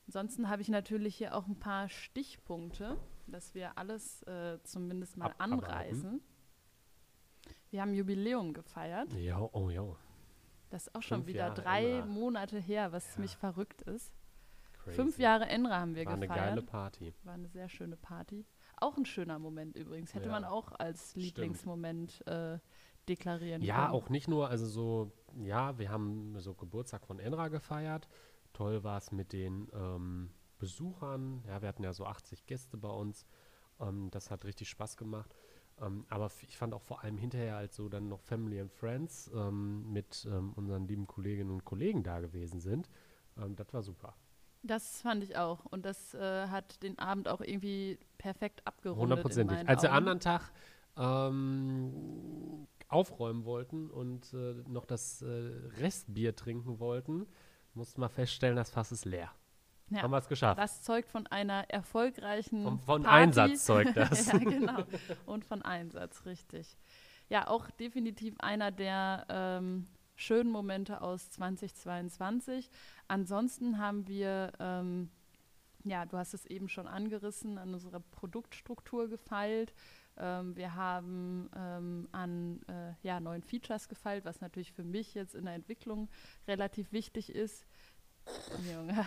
Ansonsten 0.07 0.49
habe 0.49 0.63
ich 0.63 0.69
natürlich 0.69 1.17
hier 1.17 1.35
auch 1.37 1.47
ein 1.47 1.59
paar 1.59 1.89
Stichpunkte, 1.89 2.97
dass 3.27 3.55
wir 3.55 3.77
alles 3.79 4.23
äh, 4.25 4.59
zumindest 4.65 5.17
mal 5.17 5.27
Ab- 5.27 5.35
anreißen. 5.39 6.21
Wir 7.71 7.81
haben 7.83 7.95
Jubiläum 7.95 8.53
gefeiert. 8.53 9.13
Ja, 9.15 9.41
oh 9.41 9.71
ja. 9.71 9.85
Das 10.71 10.87
ist 10.89 10.95
auch 10.95 11.03
schon 11.03 11.27
wieder 11.27 11.39
Jahre 11.49 11.55
drei 11.63 11.91
Enra. 11.99 12.07
Monate 12.07 12.59
her, 12.59 12.93
was 12.93 13.15
Ja. 13.15 13.21
mich 13.23 13.37
verrückt 13.37 13.83
ist. 13.83 14.13
Crazy. 14.73 14.97
Fünf 14.97 15.19
Jahre 15.19 15.47
Enra 15.47 15.81
haben 15.81 15.95
wir 15.95 16.05
War 16.07 16.13
eine 16.15 16.27
gefeiert. 16.27 16.47
geile 16.49 16.63
Party. 16.63 17.15
War 17.25 17.35
eine 17.35 17.49
sehr 17.49 17.69
schöne 17.69 17.97
Party. 17.97 18.45
Auch 18.79 18.97
ein 18.97 19.05
schöner 19.07 19.39
Moment 19.39 19.77
übrigens. 19.77 20.15
Hätte 20.15 20.27
Ja, 20.27 20.33
man 20.33 20.45
auch 20.45 20.73
als. 20.79 21.15
Lieblingsmoment 21.15 22.27
äh, 22.27 22.59
deklarieren 23.09 23.63
Ja, 23.63 23.87
können. 23.87 23.95
auch 23.95 24.09
nicht 24.09 24.29
nur, 24.29 24.49
also 24.49 24.67
so, 24.67 25.13
ja, 25.45 25.79
wir 25.79 25.91
haben 25.91 26.39
so 26.41 26.55
Geburtstag 26.55 27.07
von 27.07 27.19
Enra 27.21 27.49
gefeiert. 27.49 28.09
Toll 28.53 28.83
war 28.85 28.99
es 28.99 29.13
mit 29.13 29.33
den 29.33 29.69
ähm, 29.73 30.31
Besuchern. 30.59 31.43
Ja, 31.47 31.63
wir 31.63 31.69
hatten 31.69 31.85
ja 31.85 31.93
so 31.93 32.05
80 32.07 32.47
Gäste 32.47 32.77
bei 32.77 32.89
uns. 32.89 33.25
Ähm, 33.81 34.11
das 34.11 34.31
hat 34.31 34.45
richtig 34.45 34.69
Spaß 34.71 34.97
gemacht. 34.97 35.35
Ähm, 35.81 36.07
aber 36.09 36.31
ich 36.43 36.57
fand 36.57 36.75
auch 36.75 36.83
vor 36.83 37.03
allem 37.03 37.19
hinterher, 37.19 37.57
als 37.57 37.77
so 37.77 37.89
dann 37.89 38.09
noch 38.09 38.21
Family 38.21 38.61
and 38.61 38.73
Friends 38.73 39.31
ähm, 39.35 39.93
mit 39.93 40.27
ähm, 40.31 40.53
unseren 40.55 40.89
lieben 40.89 41.07
Kolleginnen 41.07 41.51
und 41.51 41.65
Kollegen 41.65 42.03
da 42.03 42.21
gewesen 42.21 42.61
sind, 42.61 42.89
ähm, 43.37 43.57
das 43.57 43.73
war 43.73 43.83
super. 43.83 44.15
Das 44.63 45.03
fand 45.03 45.23
ich 45.23 45.37
auch. 45.37 45.65
Und 45.67 45.85
das 45.85 46.15
äh, 46.15 46.49
hat 46.49 46.83
den 46.83 46.99
Abend 46.99 47.29
auch 47.29 47.41
irgendwie 47.41 47.99
perfekt 48.19 48.67
abgerundet. 48.67 49.03
Hundertprozentig. 49.03 49.69
Als 49.69 49.83
wir 49.83 49.91
Augen. 49.91 49.99
anderen 49.99 50.21
Tag 50.21 50.51
ähm, 50.97 52.67
aufräumen 52.89 53.45
wollten 53.45 53.91
und 53.91 54.33
äh, 54.33 54.55
noch 54.67 54.87
das 54.87 55.23
äh, 55.23 55.27
Restbier 55.79 56.35
trinken 56.35 56.81
wollten, 56.81 57.27
mussten 57.75 58.01
wir 58.01 58.09
feststellen, 58.09 58.57
das 58.57 58.71
Fass 58.71 58.93
ist 58.93 59.05
leer. 59.05 59.31
Ja. 59.91 60.03
Haben 60.03 60.11
wir 60.11 60.19
es 60.19 60.29
geschafft. 60.29 60.59
Das 60.59 60.83
zeugt 60.83 61.09
von 61.09 61.27
einer 61.29 61.71
erfolgreichen 61.71 62.65
Von, 62.65 62.81
von 62.81 63.03
Party. 63.05 63.17
Einsatz 63.23 63.65
zeugt 63.65 63.93
das. 63.97 64.27
ja, 64.33 64.39
genau. 64.39 64.85
Und 65.27 65.45
von 65.45 65.63
Einsatz, 65.63 66.25
richtig. 66.27 66.77
Ja, 67.29 67.47
auch 67.49 67.71
definitiv 67.71 68.35
einer 68.39 68.71
der 68.73 69.27
ähm, 69.29 69.87
schönen 70.17 70.51
Momente 70.51 71.01
aus 71.03 71.31
2022. 71.31 72.69
Ansonsten 73.07 73.79
haben 73.79 74.09
wir, 74.09 74.53
ähm, 74.59 75.11
ja, 75.85 76.05
du 76.05 76.17
hast 76.17 76.35
es 76.35 76.47
eben 76.47 76.69
schon 76.69 76.89
angerissen, 76.89 77.59
an 77.59 77.73
unserer 77.75 78.01
Produktstruktur 78.01 79.09
gefeilt. 79.09 79.73
Ähm, 80.19 80.57
wir 80.57 80.75
haben 80.75 81.51
ähm, 81.55 82.09
an 82.13 82.61
äh, 82.69 82.95
ja, 83.03 83.21
neuen 83.21 83.43
Features 83.43 83.89
gefeilt, 83.89 84.25
was 84.25 84.41
natürlich 84.41 84.73
für 84.73 84.85
mich 84.85 85.15
jetzt 85.15 85.35
in 85.35 85.45
der 85.45 85.55
Entwicklung 85.55 86.09
relativ 86.49 86.93
wichtig 86.93 87.31
ist. 87.31 87.67
Junge. 88.73 89.05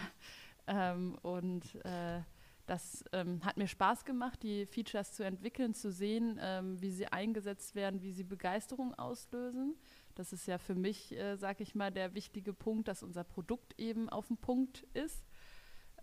Ähm, 0.69 1.17
und 1.23 1.75
äh, 1.83 2.21
das 2.67 3.03
ähm, 3.13 3.43
hat 3.43 3.57
mir 3.57 3.67
Spaß 3.67 4.05
gemacht, 4.05 4.43
die 4.43 4.67
Features 4.67 5.13
zu 5.13 5.23
entwickeln, 5.23 5.73
zu 5.73 5.91
sehen, 5.91 6.39
ähm, 6.39 6.79
wie 6.79 6.91
sie 6.91 7.07
eingesetzt 7.07 7.73
werden, 7.73 8.03
wie 8.03 8.11
sie 8.11 8.23
Begeisterung 8.23 8.93
auslösen. 8.93 9.75
Das 10.13 10.31
ist 10.31 10.45
ja 10.45 10.59
für 10.59 10.75
mich, 10.75 11.17
äh, 11.17 11.35
sag 11.37 11.59
ich 11.61 11.73
mal, 11.73 11.91
der 11.91 12.13
wichtige 12.13 12.53
Punkt, 12.53 12.87
dass 12.87 13.01
unser 13.01 13.23
Produkt 13.23 13.79
eben 13.79 14.07
auf 14.09 14.27
dem 14.27 14.37
Punkt 14.37 14.83
ist. 14.93 15.25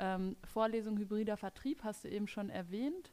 Ähm, 0.01 0.37
Vorlesung 0.43 0.99
hybrider 0.99 1.37
Vertrieb 1.37 1.85
hast 1.85 2.03
du 2.03 2.09
eben 2.09 2.27
schon 2.27 2.51
erwähnt. 2.51 3.13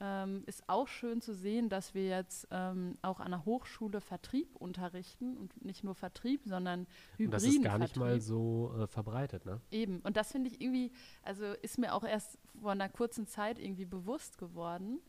Ähm, 0.00 0.44
ist 0.46 0.68
auch 0.68 0.86
schön 0.86 1.20
zu 1.20 1.34
sehen, 1.34 1.68
dass 1.68 1.92
wir 1.92 2.06
jetzt 2.06 2.46
ähm, 2.52 2.96
auch 3.02 3.18
an 3.18 3.32
der 3.32 3.44
Hochschule 3.44 4.00
Vertrieb 4.00 4.54
unterrichten 4.54 5.36
und 5.36 5.64
nicht 5.64 5.82
nur 5.82 5.96
Vertrieb, 5.96 6.42
sondern 6.44 6.86
hybriden 7.16 7.30
das 7.32 7.42
ist 7.42 7.62
gar 7.64 7.78
nicht 7.78 7.94
Vertrieb. 7.94 8.12
mal 8.12 8.20
so 8.20 8.72
äh, 8.78 8.86
verbreitet, 8.86 9.44
ne? 9.44 9.60
Eben. 9.72 9.98
Und 10.00 10.16
das 10.16 10.30
finde 10.30 10.50
ich 10.50 10.60
irgendwie, 10.60 10.92
also 11.24 11.46
ist 11.62 11.78
mir 11.78 11.94
auch 11.94 12.04
erst 12.04 12.38
vor 12.60 12.70
einer 12.70 12.88
kurzen 12.88 13.26
Zeit 13.26 13.58
irgendwie 13.58 13.86
bewusst 13.86 14.38
geworden. 14.38 15.00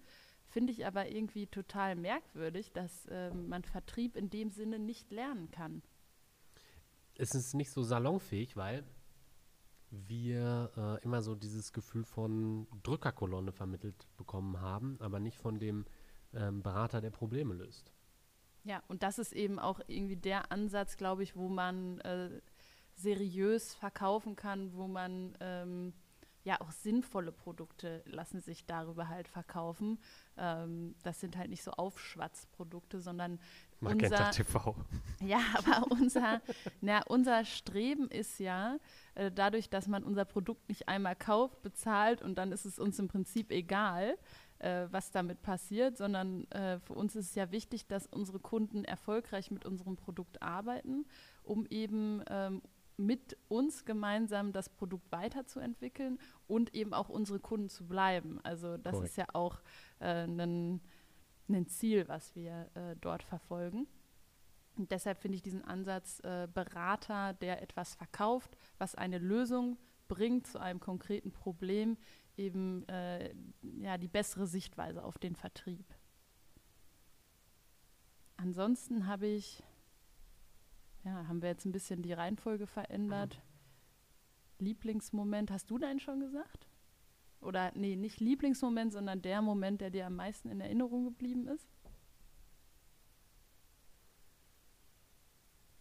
Finde 0.47 0.73
ich 0.73 0.87
aber 0.87 1.07
irgendwie 1.07 1.45
total 1.45 1.95
merkwürdig, 1.95 2.71
dass 2.71 3.07
ähm, 3.11 3.47
man 3.47 3.63
Vertrieb 3.63 4.15
in 4.15 4.31
dem 4.31 4.49
Sinne 4.49 4.79
nicht 4.79 5.11
lernen 5.11 5.51
kann. 5.51 5.83
Es 7.13 7.35
ist 7.35 7.53
nicht 7.53 7.69
so 7.69 7.83
salonfähig, 7.83 8.55
weil 8.55 8.83
wir 9.91 10.71
äh, 10.77 11.03
immer 11.03 11.21
so 11.21 11.35
dieses 11.35 11.73
Gefühl 11.73 12.03
von 12.03 12.67
Drückerkolonne 12.83 13.51
vermittelt 13.51 14.07
bekommen 14.17 14.61
haben, 14.61 14.97
aber 14.99 15.19
nicht 15.19 15.37
von 15.37 15.59
dem 15.59 15.85
ähm, 16.33 16.61
Berater, 16.61 17.01
der 17.01 17.11
Probleme 17.11 17.53
löst. 17.53 17.91
Ja, 18.63 18.83
und 18.87 19.03
das 19.03 19.19
ist 19.19 19.33
eben 19.33 19.57
auch 19.57 19.79
irgendwie 19.87 20.17
der 20.17 20.51
Ansatz, 20.51 20.97
glaube 20.97 21.23
ich, 21.23 21.35
wo 21.35 21.47
man 21.47 21.99
äh, 22.01 22.41
seriös 22.93 23.73
verkaufen 23.73 24.35
kann, 24.35 24.73
wo 24.73 24.87
man 24.87 25.35
ähm, 25.39 25.93
ja 26.43 26.59
auch 26.61 26.71
sinnvolle 26.71 27.31
Produkte 27.31 28.01
lassen 28.05 28.41
sich 28.41 28.65
darüber 28.65 29.09
halt 29.09 29.27
verkaufen. 29.27 29.99
Ähm, 30.37 30.95
das 31.03 31.19
sind 31.19 31.37
halt 31.37 31.49
nicht 31.49 31.63
so 31.63 31.71
Aufschwatzprodukte, 31.71 33.01
sondern 33.01 33.39
Magenta 33.81 34.27
unser, 34.27 34.31
TV. 34.31 34.75
Ja, 35.21 35.41
aber 35.55 35.91
unser, 35.91 36.41
na, 36.81 37.01
unser 37.07 37.45
Streben 37.45 38.09
ist 38.09 38.39
ja, 38.39 38.77
äh, 39.15 39.31
dadurch, 39.31 39.69
dass 39.69 39.87
man 39.87 40.03
unser 40.03 40.25
Produkt 40.25 40.67
nicht 40.69 40.87
einmal 40.87 41.15
kauft, 41.15 41.61
bezahlt 41.61 42.21
und 42.21 42.35
dann 42.35 42.51
ist 42.51 42.65
es 42.65 42.79
uns 42.79 42.99
im 42.99 43.07
Prinzip 43.07 43.51
egal, 43.51 44.17
äh, 44.59 44.87
was 44.91 45.11
damit 45.11 45.41
passiert, 45.41 45.97
sondern 45.97 46.49
äh, 46.51 46.79
für 46.79 46.93
uns 46.93 47.15
ist 47.15 47.29
es 47.29 47.35
ja 47.35 47.51
wichtig, 47.51 47.87
dass 47.87 48.07
unsere 48.07 48.39
Kunden 48.39 48.83
erfolgreich 48.83 49.51
mit 49.51 49.65
unserem 49.65 49.95
Produkt 49.95 50.41
arbeiten, 50.41 51.05
um 51.43 51.65
eben 51.67 52.23
ähm, 52.29 52.61
mit 52.99 53.37
uns 53.47 53.85
gemeinsam 53.85 54.51
das 54.51 54.69
Produkt 54.69 55.11
weiterzuentwickeln 55.11 56.19
und 56.47 56.75
eben 56.75 56.93
auch 56.93 57.09
unsere 57.09 57.39
Kunden 57.39 57.69
zu 57.69 57.87
bleiben. 57.87 58.39
Also 58.43 58.77
das 58.77 58.93
Korrekt. 58.93 59.09
ist 59.09 59.17
ja 59.17 59.25
auch 59.33 59.61
äh, 59.99 60.25
ein 60.25 60.81
ein 61.55 61.67
Ziel, 61.67 62.07
was 62.07 62.35
wir 62.35 62.69
äh, 62.75 62.95
dort 63.01 63.23
verfolgen. 63.23 63.87
Und 64.77 64.91
deshalb 64.91 65.17
finde 65.17 65.35
ich 65.35 65.41
diesen 65.41 65.63
Ansatz 65.63 66.19
äh, 66.21 66.47
Berater, 66.53 67.33
der 67.33 67.61
etwas 67.61 67.95
verkauft, 67.95 68.55
was 68.77 68.95
eine 68.95 69.17
Lösung 69.17 69.77
bringt 70.07 70.47
zu 70.47 70.59
einem 70.59 70.79
konkreten 70.79 71.31
Problem, 71.31 71.97
eben 72.37 72.87
äh, 72.87 73.33
ja, 73.79 73.97
die 73.97 74.07
bessere 74.07 74.47
Sichtweise 74.47 75.03
auf 75.03 75.17
den 75.17 75.35
Vertrieb. 75.35 75.85
Ansonsten 78.37 79.07
habe 79.07 79.27
ich, 79.27 79.61
ja, 81.03 81.27
haben 81.27 81.41
wir 81.41 81.49
jetzt 81.49 81.65
ein 81.65 81.71
bisschen 81.71 82.01
die 82.01 82.13
Reihenfolge 82.13 82.67
verändert. 82.67 83.37
Mhm. 83.37 84.65
Lieblingsmoment, 84.65 85.51
hast 85.51 85.69
du 85.69 85.77
deinen 85.77 85.99
schon 85.99 86.19
gesagt? 86.19 86.67
Oder 87.41 87.71
nee, 87.75 87.95
nicht 87.95 88.19
Lieblingsmoment, 88.19 88.91
sondern 88.91 89.21
der 89.21 89.41
Moment, 89.41 89.79
der 89.81 89.89
dir 89.89 90.05
am 90.05 90.15
meisten 90.15 90.49
in 90.49 90.59
Erinnerung 90.59 91.05
geblieben 91.05 91.47
ist? 91.47 91.69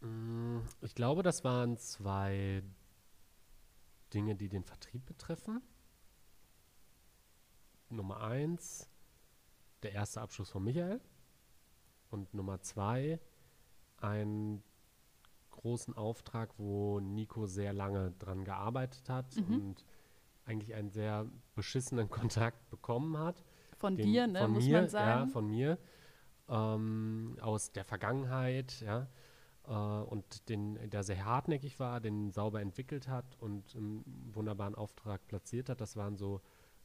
Mm, 0.00 0.60
ich 0.80 0.94
glaube, 0.94 1.24
das 1.24 1.42
waren 1.42 1.76
zwei 1.76 2.62
Dinge, 4.14 4.36
die 4.36 4.48
den 4.48 4.62
Vertrieb 4.62 5.04
betreffen. 5.06 5.60
Nummer 7.90 8.20
eins, 8.22 8.88
der 9.82 9.92
erste 9.92 10.20
Abschluss 10.20 10.50
von 10.50 10.62
Michael. 10.62 11.00
Und 12.10 12.32
Nummer 12.32 12.60
zwei, 12.62 13.20
einen 13.98 14.62
großen 15.58 15.96
Auftrag, 15.96 16.50
wo 16.56 17.00
Nico 17.00 17.46
sehr 17.46 17.72
lange 17.72 18.12
dran 18.18 18.44
gearbeitet 18.44 19.08
hat 19.08 19.36
mhm. 19.36 19.54
und 19.54 19.84
eigentlich 20.44 20.74
einen 20.74 20.90
sehr 20.90 21.26
beschissenen 21.54 22.08
Kontakt 22.10 22.70
bekommen 22.70 23.18
hat. 23.18 23.44
Von 23.76 23.96
den, 23.96 24.06
dir, 24.06 24.26
ne, 24.26 24.40
von 24.40 24.52
muss 24.52 24.64
mir, 24.64 24.80
man 24.80 24.88
sagen. 24.88 25.28
Ja, 25.28 25.32
von 25.32 25.48
mir. 25.48 25.78
Ähm, 26.48 27.36
aus 27.40 27.72
der 27.72 27.84
Vergangenheit, 27.84 28.80
ja. 28.80 29.08
Äh, 29.66 29.72
und 29.72 30.48
den, 30.48 30.90
der 30.90 31.02
sehr 31.02 31.24
hartnäckig 31.24 31.78
war, 31.78 32.00
den 32.00 32.30
sauber 32.30 32.60
entwickelt 32.60 33.08
hat 33.08 33.36
und 33.38 33.76
einen 33.76 34.04
wunderbaren 34.32 34.74
Auftrag 34.74 35.26
platziert 35.26 35.68
hat. 35.68 35.80
Das 35.80 35.96
waren 35.96 36.16
so 36.16 36.40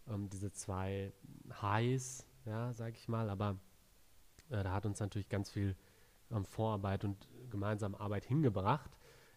ähm, 0.07 0.29
diese 0.29 0.51
zwei 0.51 1.13
Highs, 1.61 2.27
ja, 2.45 2.73
sag 2.73 2.95
ich 2.95 3.07
mal. 3.07 3.29
Aber 3.29 3.57
äh, 4.49 4.63
da 4.63 4.73
hat 4.73 4.85
uns 4.85 4.99
natürlich 4.99 5.29
ganz 5.29 5.49
viel 5.49 5.75
ähm, 6.31 6.45
Vorarbeit 6.45 7.03
und 7.05 7.27
gemeinsame 7.53 7.97
Arbeit 7.99 8.25
hingebracht. 8.25 8.91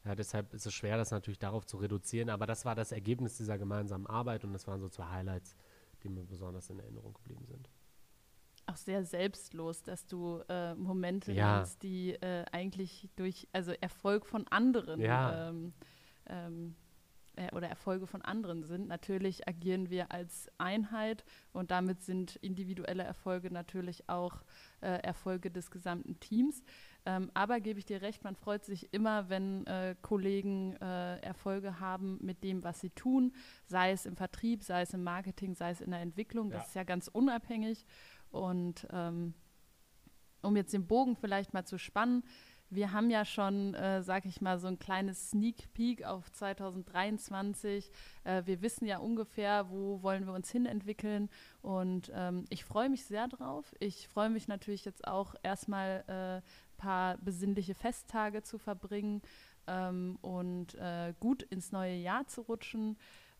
Ja, 0.04 0.14
deshalb 0.14 0.54
ist 0.54 0.66
es 0.66 0.74
schwer, 0.74 0.96
das 0.96 1.10
natürlich 1.12 1.38
darauf 1.38 1.66
zu 1.66 1.76
reduzieren. 1.76 2.30
Aber 2.30 2.46
das 2.46 2.64
war 2.64 2.74
das 2.74 2.90
Ergebnis 2.90 3.36
dieser 3.36 3.58
gemeinsamen 3.58 4.06
Arbeit 4.06 4.44
und 4.44 4.52
das 4.52 4.66
waren 4.66 4.80
so 4.80 4.88
zwei 4.88 5.06
Highlights, 5.06 5.56
die 6.02 6.08
mir 6.08 6.24
besonders 6.24 6.70
in 6.70 6.80
Erinnerung 6.80 7.14
geblieben 7.14 7.44
sind. 7.46 7.68
Auch 8.66 8.76
sehr 8.76 9.04
selbstlos, 9.04 9.82
dass 9.82 10.06
du 10.06 10.42
äh, 10.48 10.74
Momente 10.74 11.32
ja. 11.32 11.58
nennst, 11.58 11.82
die 11.84 12.14
äh, 12.14 12.44
eigentlich 12.50 13.08
durch 13.14 13.46
also 13.52 13.72
Erfolg 13.80 14.26
von 14.26 14.46
anderen 14.48 15.00
ja. 15.00 15.50
ähm, 15.50 15.72
ähm, 16.28 16.74
äh, 17.36 17.54
oder 17.54 17.68
Erfolge 17.68 18.06
von 18.06 18.22
anderen 18.22 18.64
sind. 18.64 18.88
Natürlich 18.88 19.46
agieren 19.46 19.90
wir 19.90 20.10
als 20.10 20.48
Einheit 20.58 21.24
und 21.52 21.70
damit 21.70 22.02
sind 22.02 22.36
individuelle 22.36 23.02
Erfolge 23.02 23.52
natürlich 23.52 24.08
auch 24.08 24.42
äh, 24.80 25.00
Erfolge 25.02 25.50
des 25.50 25.70
gesamten 25.70 26.18
Teams. 26.18 26.62
Ähm, 27.06 27.30
aber 27.34 27.60
gebe 27.60 27.78
ich 27.78 27.86
dir 27.86 28.02
recht, 28.02 28.24
man 28.24 28.34
freut 28.34 28.64
sich 28.64 28.92
immer, 28.92 29.28
wenn 29.28 29.64
äh, 29.66 29.94
Kollegen 30.02 30.74
äh, 30.76 31.20
Erfolge 31.20 31.78
haben 31.78 32.18
mit 32.20 32.42
dem, 32.42 32.64
was 32.64 32.80
sie 32.80 32.90
tun, 32.90 33.32
sei 33.66 33.92
es 33.92 34.06
im 34.06 34.16
Vertrieb, 34.16 34.64
sei 34.64 34.82
es 34.82 34.92
im 34.92 35.04
Marketing, 35.04 35.54
sei 35.54 35.70
es 35.70 35.80
in 35.80 35.92
der 35.92 36.00
Entwicklung. 36.00 36.50
Das 36.50 36.62
ja. 36.62 36.66
ist 36.66 36.74
ja 36.74 36.84
ganz 36.84 37.06
unabhängig. 37.08 37.86
Und 38.30 38.88
ähm, 38.90 39.34
um 40.42 40.56
jetzt 40.56 40.74
den 40.74 40.86
Bogen 40.86 41.14
vielleicht 41.14 41.54
mal 41.54 41.64
zu 41.64 41.78
spannen, 41.78 42.24
wir 42.68 42.92
haben 42.92 43.10
ja 43.10 43.24
schon, 43.24 43.74
äh, 43.74 44.02
sag 44.02 44.26
ich 44.26 44.40
mal, 44.40 44.58
so 44.58 44.66
ein 44.66 44.78
kleines 44.78 45.30
Sneak 45.30 45.72
Peek 45.72 46.04
auf 46.04 46.30
2023. 46.32 47.90
Äh, 48.24 48.42
wir 48.44 48.60
wissen 48.60 48.86
ja 48.86 48.98
ungefähr, 48.98 49.70
wo 49.70 50.02
wollen 50.02 50.26
wir 50.26 50.32
uns 50.32 50.50
hin 50.50 50.66
entwickeln. 50.66 51.28
Und 51.62 52.10
ähm, 52.14 52.44
ich 52.48 52.64
freue 52.64 52.88
mich 52.88 53.04
sehr 53.04 53.28
drauf. 53.28 53.72
Ich 53.78 54.08
freue 54.08 54.30
mich 54.30 54.48
natürlich 54.48 54.84
jetzt 54.84 55.06
auch 55.06 55.36
erstmal 55.44 56.42
äh, 56.42 56.46
paar 56.76 57.18
besinnliche 57.18 57.74
Festtage 57.74 58.42
zu 58.42 58.58
verbringen 58.58 59.22
ähm, 59.66 60.18
und 60.22 60.74
äh, 60.76 61.14
gut 61.20 61.42
ins 61.42 61.72
neue 61.72 61.96
Jahr 61.96 62.26
zu 62.26 62.42
rutschen. 62.42 62.96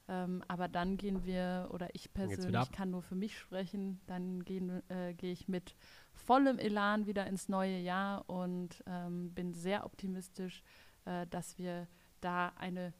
Ähm, 0.09 0.45
aber 0.47 0.69
dann 0.69 0.97
gehen 0.97 1.25
wir, 1.25 1.69
oder 1.73 1.89
ich 1.95 2.13
persönlich 2.13 2.71
kann 2.71 2.91
nur 2.91 3.03
für 3.03 3.17
mich 3.17 3.37
sprechen, 3.37 4.01
dann 4.07 4.45
äh, 4.89 5.15
gehe 5.15 5.33
ich 5.33 5.49
mit 5.49 5.75
vollem 6.13 6.59
Elan 6.59 7.07
wieder 7.07 7.27
ins 7.27 7.49
neue 7.49 7.79
Jahr 7.79 8.29
und 8.31 8.85
ähm, 8.87 9.35
bin 9.35 9.53
sehr 9.53 9.85
optimistisch, 9.85 10.63
äh, 11.07 11.27
dass 11.27 11.59
wir 11.59 11.89
da 12.21 12.53
eine 12.57 12.95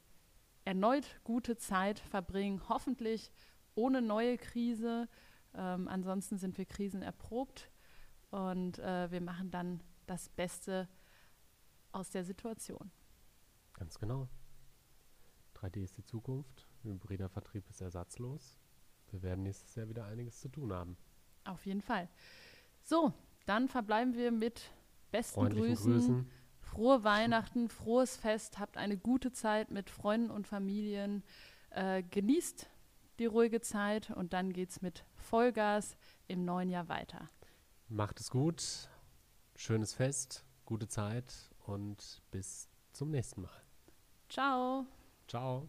erneut 0.65 1.21
gute 1.23 1.57
Zeit 1.57 2.01
verbringen, 2.01 2.61
hoffentlich 2.69 3.31
ohne 3.77 4.03
neue 4.03 4.37
Krise. 4.37 5.09
Ähm, 5.55 5.87
ansonsten 5.87 6.39
sind 6.39 6.59
wir 6.59 6.67
krisenerprobt 6.67 7.71
und 8.31 8.81
äh, 8.81 9.11
wir 9.13 9.21
machen 9.21 9.53
dann 9.53 9.81
das 10.07 10.29
Beste 10.29 10.89
aus 11.93 12.11
der 12.11 12.25
Situation. 12.25 12.91
Ganz 13.73 13.99
genau. 13.99 14.29
3D 15.55 15.83
ist 15.83 15.97
die 15.97 16.05
Zukunft. 16.05 16.67
Hybrider 16.83 17.29
Vertrieb 17.29 17.69
ist 17.69 17.81
ersatzlos. 17.81 18.59
Wir 19.11 19.23
werden 19.23 19.43
nächstes 19.43 19.75
Jahr 19.75 19.89
wieder 19.89 20.05
einiges 20.05 20.41
zu 20.41 20.49
tun 20.49 20.73
haben. 20.73 20.97
Auf 21.45 21.65
jeden 21.67 21.81
Fall. 21.81 22.09
So, 22.83 23.13
dann 23.47 23.69
verbleiben 23.69 24.15
wir 24.15 24.33
mit 24.33 24.71
besten 25.11 25.49
Grüßen. 25.49 25.93
Grüßen. 25.93 26.31
Frohe 26.61 27.05
Weihnachten, 27.05 27.69
frohes 27.69 28.17
Fest, 28.17 28.59
habt 28.59 28.77
eine 28.77 28.97
gute 28.97 29.33
Zeit 29.33 29.71
mit 29.71 29.89
Freunden 29.89 30.31
und 30.31 30.47
Familien. 30.47 31.23
Äh, 31.71 32.03
genießt 32.03 32.69
die 33.19 33.27
ruhige 33.27 33.61
Zeit 33.61 34.11
und 34.11 34.33
dann 34.33 34.53
geht 34.53 34.71
es 34.71 34.83
mit 34.83 35.05
Vollgas 35.15 35.97
im 36.27 36.45
neuen 36.45 36.69
Jahr 36.69 36.89
weiter. 36.89 37.31
Macht 37.89 38.21
es 38.21 38.31
gut, 38.31 38.91
schönes 39.57 39.95
Fest, 39.95 40.45
gute 40.65 40.89
Zeit 40.89 41.51
und 41.67 42.23
bis 42.31 42.69
zum 42.93 43.11
nächsten 43.11 43.43
Mal. 43.43 43.63
Ciao. 44.29 44.87
Ciao. 45.29 45.69